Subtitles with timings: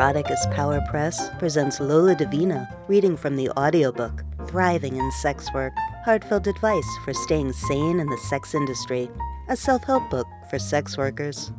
[0.00, 5.74] Erotic as Power Press presents Lola Davina reading from the audiobook Thriving in Sex Work
[6.06, 9.10] Heartfelt Advice for Staying Sane in the Sex Industry,
[9.50, 11.52] a self help book for sex workers.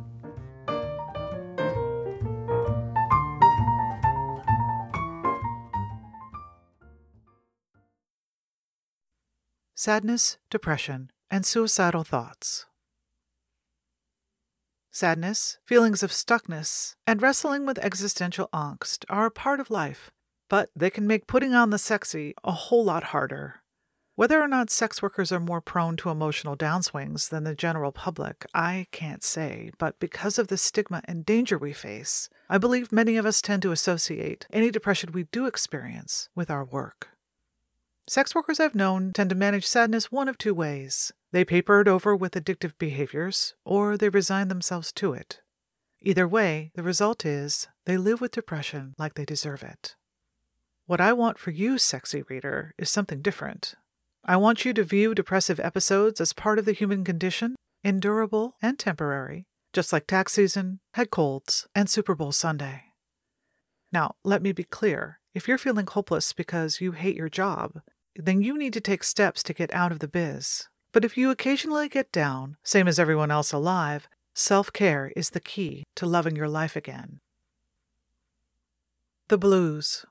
[9.76, 12.66] Sadness, depression, and suicidal thoughts.
[14.94, 20.10] Sadness, feelings of stuckness, and wrestling with existential angst are a part of life,
[20.50, 23.62] but they can make putting on the sexy a whole lot harder.
[24.16, 28.44] Whether or not sex workers are more prone to emotional downswings than the general public,
[28.52, 33.16] I can't say, but because of the stigma and danger we face, I believe many
[33.16, 37.08] of us tend to associate any depression we do experience with our work.
[38.06, 41.88] Sex workers I've known tend to manage sadness one of two ways they paper it
[41.88, 45.40] over with addictive behaviors, or they resign themselves to it.
[46.00, 49.96] Either way, the result is they live with depression like they deserve it.
[50.86, 53.74] What I want for you, sexy reader, is something different.
[54.24, 58.78] I want you to view depressive episodes as part of the human condition, endurable and
[58.78, 62.84] temporary, just like tax season, head colds, and Super Bowl Sunday.
[63.92, 67.80] Now, let me be clear if you're feeling hopeless because you hate your job,
[68.16, 70.68] then you need to take steps to get out of the biz.
[70.92, 75.40] But if you occasionally get down, same as everyone else alive, self care is the
[75.40, 77.20] key to loving your life again.
[79.28, 80.04] The blues.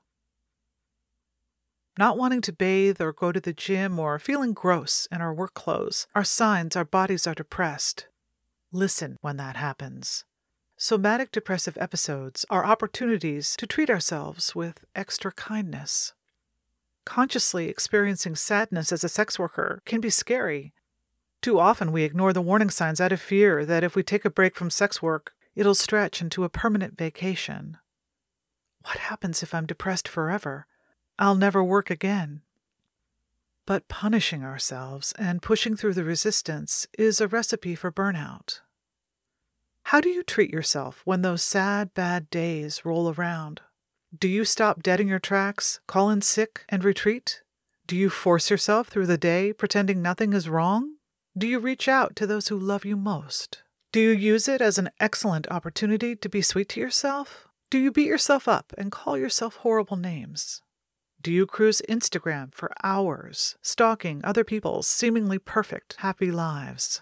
[1.98, 5.54] Not wanting to bathe or go to the gym or feeling gross in our work
[5.54, 8.08] clothes are signs our bodies are depressed.
[8.72, 10.24] Listen when that happens.
[10.78, 16.14] Somatic depressive episodes are opportunities to treat ourselves with extra kindness.
[17.04, 20.72] Consciously experiencing sadness as a sex worker can be scary.
[21.40, 24.30] Too often we ignore the warning signs out of fear that if we take a
[24.30, 27.78] break from sex work, it'll stretch into a permanent vacation.
[28.84, 30.66] What happens if I'm depressed forever?
[31.18, 32.42] I'll never work again.
[33.66, 38.60] But punishing ourselves and pushing through the resistance is a recipe for burnout.
[39.84, 43.60] How do you treat yourself when those sad, bad days roll around?
[44.16, 47.40] Do you stop dead in your tracks, call in sick, and retreat?
[47.86, 50.96] Do you force yourself through the day pretending nothing is wrong?
[51.36, 53.62] Do you reach out to those who love you most?
[53.90, 57.48] Do you use it as an excellent opportunity to be sweet to yourself?
[57.70, 60.60] Do you beat yourself up and call yourself horrible names?
[61.22, 67.00] Do you cruise Instagram for hours, stalking other people's seemingly perfect, happy lives?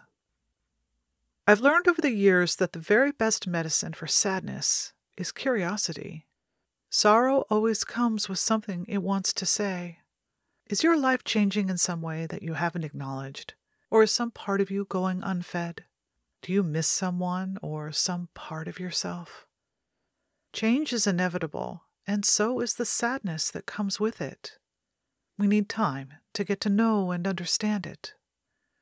[1.45, 6.27] I've learned over the years that the very best medicine for sadness is curiosity.
[6.93, 10.01] Sorrow always comes with something it wants to say.
[10.69, 13.55] Is your life changing in some way that you haven't acknowledged?
[13.93, 15.83] Or is some part of you going unfed?
[16.43, 19.47] Do you miss someone or some part of yourself?
[20.53, 24.59] Change is inevitable, and so is the sadness that comes with it.
[25.39, 28.15] We need time to get to know and understand it.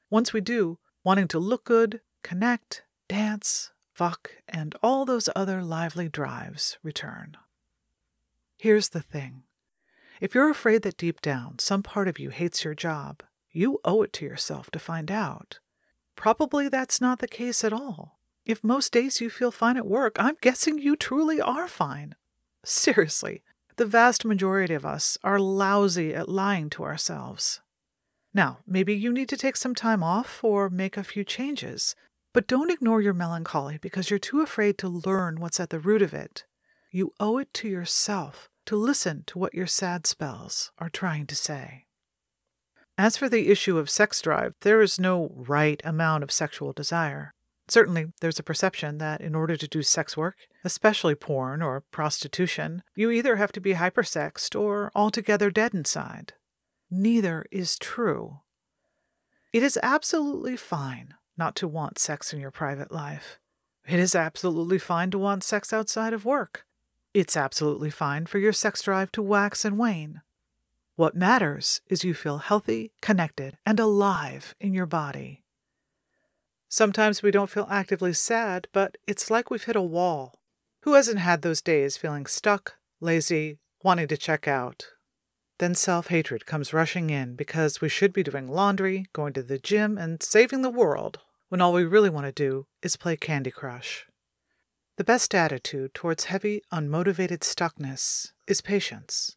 [0.08, 6.08] Once we do, wanting to look good, connect, dance, fuck, and all those other lively
[6.08, 7.36] drives return.
[8.58, 9.44] Here's the thing
[10.20, 14.02] if you're afraid that deep down some part of you hates your job, you owe
[14.02, 15.60] it to yourself to find out.
[16.16, 18.18] Probably that's not the case at all.
[18.44, 22.16] If most days you feel fine at work, I'm guessing you truly are fine.
[22.64, 23.44] Seriously,
[23.76, 27.60] the vast majority of us are lousy at lying to ourselves.
[28.34, 31.94] Now, maybe you need to take some time off or make a few changes,
[32.34, 36.02] but don't ignore your melancholy because you're too afraid to learn what's at the root
[36.02, 36.44] of it.
[36.90, 41.34] You owe it to yourself to listen to what your sad spells are trying to
[41.34, 41.86] say.
[42.96, 47.32] As for the issue of sex drive, there is no right amount of sexual desire.
[47.68, 52.82] Certainly, there's a perception that in order to do sex work, especially porn or prostitution,
[52.96, 56.32] you either have to be hypersexed or altogether dead inside.
[56.90, 58.40] Neither is true.
[59.52, 63.38] It is absolutely fine not to want sex in your private life.
[63.86, 66.64] It is absolutely fine to want sex outside of work.
[67.18, 70.22] It's absolutely fine for your sex drive to wax and wane.
[70.94, 75.42] What matters is you feel healthy, connected, and alive in your body.
[76.68, 80.38] Sometimes we don't feel actively sad, but it's like we've hit a wall.
[80.82, 84.86] Who hasn't had those days feeling stuck, lazy, wanting to check out?
[85.58, 89.58] Then self hatred comes rushing in because we should be doing laundry, going to the
[89.58, 91.18] gym, and saving the world
[91.48, 94.06] when all we really want to do is play Candy Crush.
[94.98, 99.36] The best attitude towards heavy, unmotivated stuckness is patience.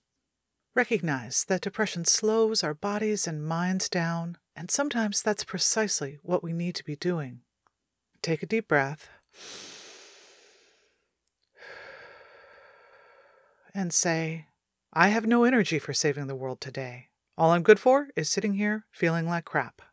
[0.74, 6.52] Recognize that depression slows our bodies and minds down, and sometimes that's precisely what we
[6.52, 7.42] need to be doing.
[8.24, 9.10] Take a deep breath.
[13.76, 14.48] and say,
[14.92, 17.10] I have no energy for saving the world today.
[17.38, 19.84] All I'm good for is sitting here feeling like crap.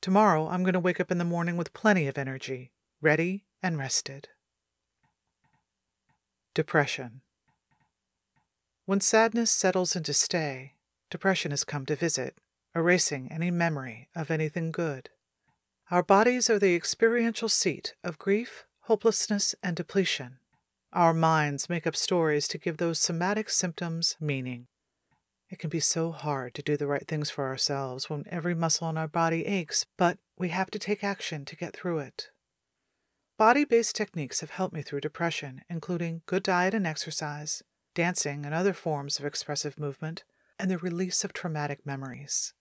[0.00, 2.72] Tomorrow, I'm going to wake up in the morning with plenty of energy,
[3.02, 4.28] ready and rested.
[6.58, 7.20] Depression.
[8.84, 10.72] When sadness settles into stay,
[11.08, 12.34] depression has come to visit,
[12.74, 15.08] erasing any memory of anything good.
[15.92, 20.40] Our bodies are the experiential seat of grief, hopelessness, and depletion.
[20.92, 24.66] Our minds make up stories to give those somatic symptoms meaning.
[25.48, 28.90] It can be so hard to do the right things for ourselves when every muscle
[28.90, 32.30] in our body aches, but we have to take action to get through it.
[33.38, 37.62] Body based techniques have helped me through depression, including good diet and exercise,
[37.94, 40.24] dancing and other forms of expressive movement,
[40.58, 42.52] and the release of traumatic memories.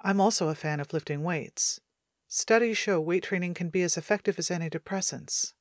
[0.00, 1.78] I'm also a fan of lifting weights.
[2.26, 5.52] Studies show weight training can be as effective as antidepressants.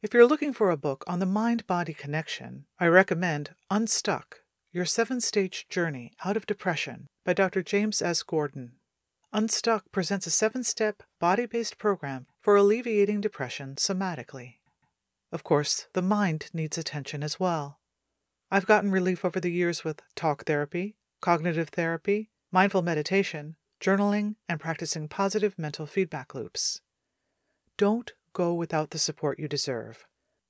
[0.00, 4.38] If you're looking for a book on the mind body connection, I recommend Unstuck
[4.72, 7.62] Your Seven Stage Journey Out of Depression by Dr.
[7.62, 8.22] James S.
[8.22, 8.79] Gordon.
[9.32, 14.56] Unstuck presents a seven step body based program for alleviating depression somatically.
[15.30, 17.78] Of course, the mind needs attention as well.
[18.50, 24.58] I've gotten relief over the years with talk therapy, cognitive therapy, mindful meditation, journaling, and
[24.58, 26.80] practicing positive mental feedback loops.
[27.76, 30.06] Don't go without the support you deserve.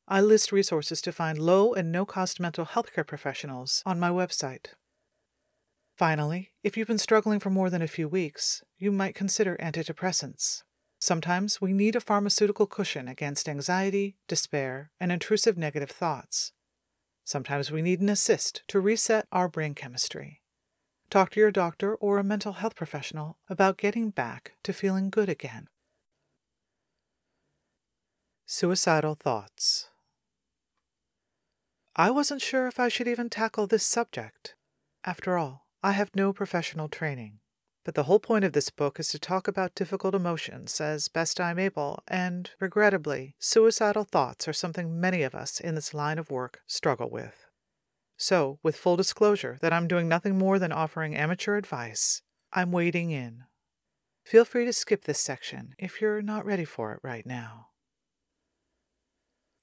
[0.09, 4.09] I list resources to find low and no cost mental health care professionals on my
[4.09, 4.69] website.
[6.01, 10.63] Finally, if you've been struggling for more than a few weeks, you might consider antidepressants.
[10.99, 16.53] Sometimes we need a pharmaceutical cushion against anxiety, despair, and intrusive negative thoughts.
[17.23, 20.41] Sometimes we need an assist to reset our brain chemistry.
[21.11, 25.29] Talk to your doctor or a mental health professional about getting back to feeling good
[25.29, 25.69] again.
[28.47, 29.91] Suicidal thoughts.
[31.95, 34.55] I wasn't sure if I should even tackle this subject.
[35.05, 37.41] After all, I have no professional training.
[37.85, 41.41] But the whole point of this book is to talk about difficult emotions as best
[41.41, 46.31] I'm able, and, regrettably, suicidal thoughts are something many of us in this line of
[46.31, 47.47] work struggle with.
[48.19, 52.21] So, with full disclosure that I'm doing nothing more than offering amateur advice,
[52.53, 53.45] I'm wading in.
[54.25, 57.69] Feel free to skip this section if you're not ready for it right now.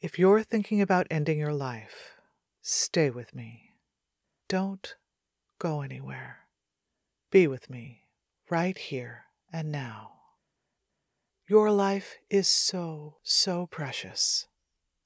[0.02, 2.16] If you're thinking about ending your life,
[2.64, 3.74] stay with me.
[4.48, 4.96] Don't
[5.60, 6.40] go anywhere.
[7.32, 8.04] Be with me
[8.50, 10.12] right here and now.
[11.48, 14.48] Your life is so, so precious.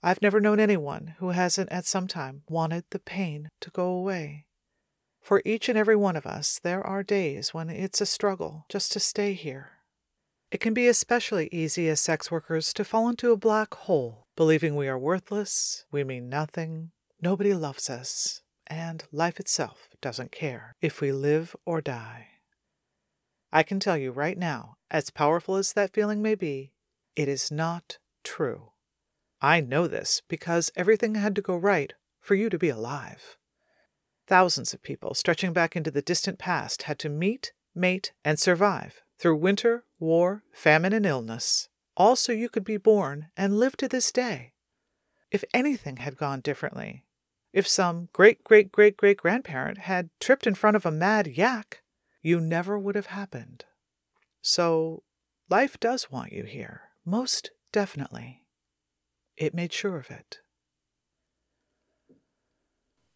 [0.03, 4.47] I've never known anyone who hasn't at some time wanted the pain to go away.
[5.21, 8.91] For each and every one of us, there are days when it's a struggle just
[8.93, 9.73] to stay here.
[10.51, 14.75] It can be especially easy as sex workers to fall into a black hole believing
[14.75, 16.89] we are worthless, we mean nothing,
[17.21, 18.41] nobody loves us,
[18.71, 22.27] and life itself doesn't care if we live or die.
[23.51, 26.71] I can tell you right now, as powerful as that feeling may be,
[27.15, 28.71] it is not true.
[29.41, 33.35] I know this because everything had to go right for you to be alive.
[34.25, 39.01] Thousands of people stretching back into the distant past had to meet, mate, and survive
[39.19, 43.87] through winter, war, famine, and illness all so you could be born and live to
[43.87, 44.53] this day.
[45.29, 47.05] If anything had gone differently,
[47.53, 51.81] if some great great great great grandparent had tripped in front of a mad yak,
[52.21, 53.65] you never would have happened.
[54.41, 55.03] So,
[55.49, 58.45] life does want you here, most definitely.
[59.37, 60.39] It made sure of it.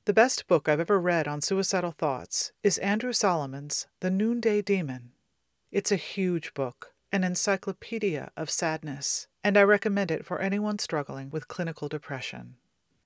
[0.06, 5.13] The best book I've ever read on suicidal thoughts is Andrew Solomon's The Noonday Demon.
[5.72, 11.30] It's a huge book an encyclopedia of sadness, and I recommend it for anyone struggling
[11.30, 12.58] with clinical depression.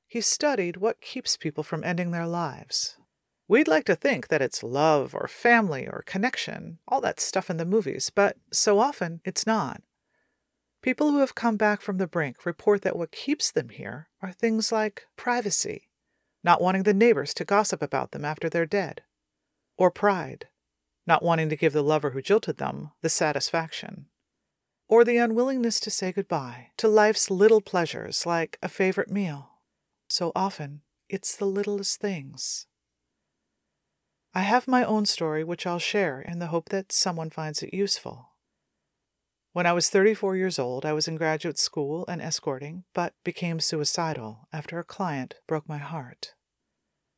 [0.09, 2.97] He studied what keeps people from ending their lives.
[3.47, 7.57] We'd like to think that it's love or family or connection, all that stuff in
[7.57, 9.83] the movies, but so often it's not.
[10.81, 14.31] People who have come back from the brink report that what keeps them here are
[14.31, 15.89] things like privacy,
[16.43, 19.03] not wanting the neighbors to gossip about them after they're dead,
[19.77, 20.47] or pride,
[21.05, 24.07] not wanting to give the lover who jilted them the satisfaction,
[24.87, 29.48] or the unwillingness to say goodbye to life's little pleasures like a favorite meal.
[30.09, 32.65] So often, it's the littlest things.
[34.33, 37.73] I have my own story which I'll share in the hope that someone finds it
[37.73, 38.29] useful.
[39.53, 43.59] When I was 34 years old, I was in graduate school and escorting, but became
[43.59, 46.33] suicidal after a client broke my heart.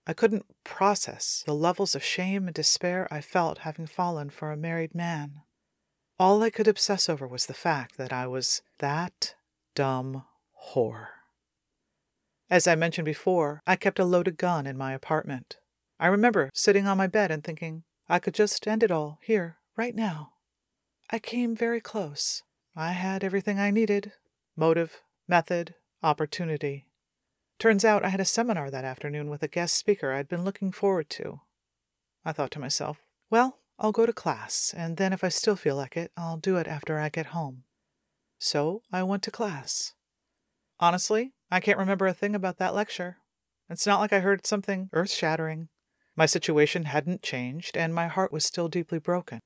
[0.07, 4.57] I couldn't process the levels of shame and despair I felt having fallen for a
[4.57, 5.41] married man.
[6.19, 9.35] All I could obsess over was the fact that I was that
[9.75, 10.25] dumb
[10.73, 11.20] whore.
[12.51, 15.55] As I mentioned before, I kept a loaded gun in my apartment.
[15.97, 19.59] I remember sitting on my bed and thinking, I could just end it all here,
[19.77, 20.33] right now.
[21.09, 22.43] I came very close.
[22.75, 24.11] I had everything I needed
[24.57, 26.87] motive, method, opportunity.
[27.57, 30.73] Turns out I had a seminar that afternoon with a guest speaker I'd been looking
[30.73, 31.39] forward to.
[32.25, 32.97] I thought to myself,
[33.29, 36.57] well, I'll go to class, and then if I still feel like it, I'll do
[36.57, 37.63] it after I get home.
[38.39, 39.93] So I went to class.
[40.81, 43.17] Honestly, I can't remember a thing about that lecture.
[43.69, 45.67] It's not like I heard something earth shattering.
[46.15, 49.41] My situation hadn't changed, and my heart was still deeply broken.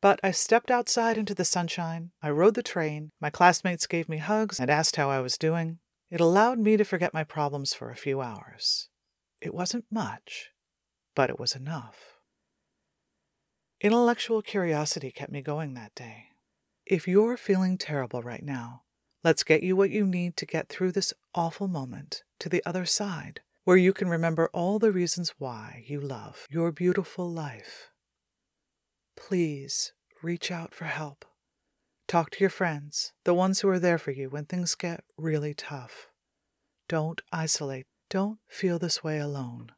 [0.00, 4.18] But I stepped outside into the sunshine, I rode the train, my classmates gave me
[4.18, 5.78] hugs and asked how I was doing.
[6.10, 8.88] It allowed me to forget my problems for a few hours.
[9.40, 10.50] It wasn't much,
[11.14, 12.18] but it was enough.
[13.80, 16.26] Intellectual curiosity kept me going that day.
[16.84, 18.82] If you're feeling terrible right now,
[19.24, 22.84] let's get you what you need to get through this awful moment to the other
[22.84, 27.90] side, where you can remember all the reasons why you love your beautiful life.
[29.16, 31.24] Please reach out for help.
[32.08, 35.54] Talk to your friends, the ones who are there for you when things get really
[35.54, 36.08] tough.
[36.88, 37.86] Don't isolate.
[38.10, 39.72] Don't feel this way alone.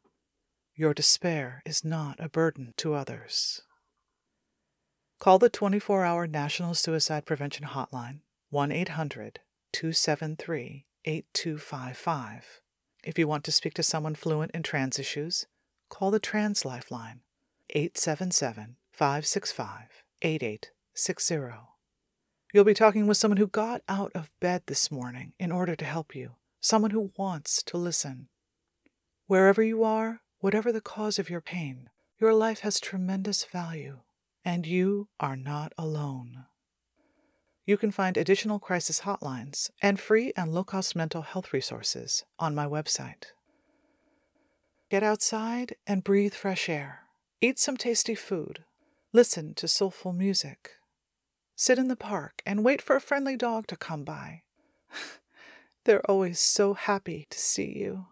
[0.74, 3.62] Your despair is not a burden to others.
[5.20, 8.20] Call the 24 hour National Suicide Prevention Hotline,
[8.54, 9.40] 1 800
[9.73, 12.61] 273 8255.
[13.02, 15.46] If you want to speak to someone fluent in trans issues,
[15.88, 17.23] call the Trans Lifeline,
[17.70, 21.37] 877 565 8860.
[22.52, 25.84] You'll be talking with someone who got out of bed this morning in order to
[25.84, 28.28] help you, someone who wants to listen.
[29.26, 34.02] Wherever you are, whatever the cause of your pain, your life has tremendous value
[34.44, 36.44] and you are not alone.
[37.66, 42.54] You can find additional crisis hotlines and free and low cost mental health resources on
[42.54, 43.33] my website.
[44.90, 47.00] Get outside and breathe fresh air.
[47.40, 48.64] Eat some tasty food.
[49.12, 50.73] Listen to soulful music.
[51.56, 54.42] Sit in the park and wait for a friendly dog to come by.
[55.85, 58.06] They're always so happy to see you.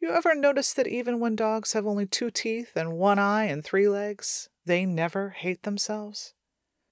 [0.00, 3.64] You ever notice that even when dogs have only two teeth and one eye and
[3.64, 6.34] three legs, they never hate themselves.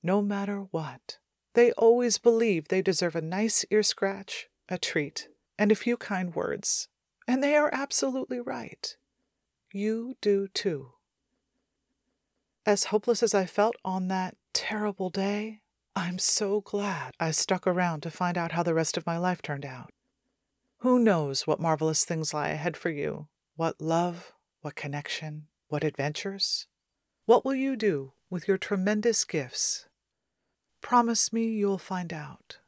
[0.03, 1.19] No matter what,
[1.55, 5.29] they always believe they deserve a nice ear scratch, a treat,
[5.59, 6.89] and a few kind words.
[7.29, 8.97] And they are absolutely right.
[9.73, 10.93] You do too.
[12.65, 15.61] As hopeless as I felt on that terrible day,
[15.95, 19.43] I'm so glad I stuck around to find out how the rest of my life
[19.43, 19.91] turned out.
[20.79, 23.29] Who knows what marvelous things lie ahead for you?
[23.57, 24.33] What love,
[24.63, 26.67] what connection, what adventures?
[27.27, 29.87] What will you do with your tremendous gifts?
[30.83, 32.59] Promise me you'll find out.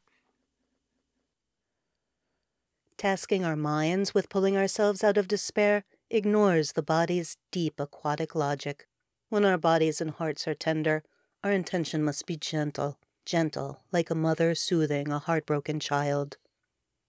[2.97, 8.87] Tasking our minds with pulling ourselves out of despair ignores the body's deep aquatic logic.
[9.29, 11.03] When our bodies and hearts are tender,
[11.43, 16.39] our intention must be gentle, gentle, like a mother soothing a heartbroken child.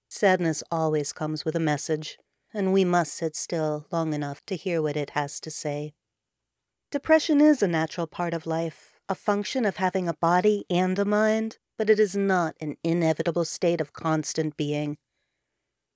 [0.09, 2.17] Sadness always comes with a message,
[2.53, 5.93] and we must sit still long enough to hear what it has to say.
[6.91, 11.05] Depression is a natural part of life, a function of having a body and a
[11.05, 14.97] mind, but it is not an inevitable state of constant being.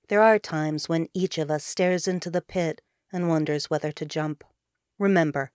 [0.08, 2.80] There are times when each of us stares into the pit
[3.12, 4.44] and wonders whether to jump.
[4.98, 5.50] Remember,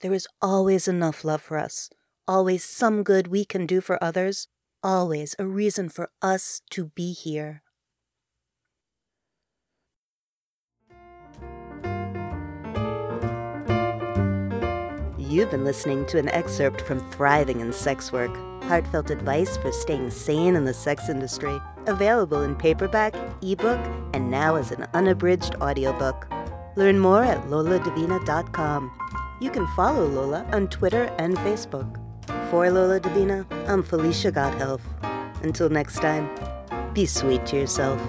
[0.00, 1.90] there is always enough love for us,
[2.26, 4.48] always some good we can do for others,
[4.82, 7.62] always a reason for us to be here.
[15.28, 20.10] You've been listening to an excerpt from Thriving in Sex Work Heartfelt Advice for Staying
[20.10, 23.78] Sane in the Sex Industry, available in paperback, ebook,
[24.14, 26.26] and now as an unabridged audiobook.
[26.76, 28.90] Learn more at loladavina.com.
[29.42, 32.00] You can follow Lola on Twitter and Facebook.
[32.50, 34.80] For Lola Davina, I'm Felicia Gotthelf.
[35.42, 36.26] Until next time,
[36.94, 38.00] be sweet to yourself.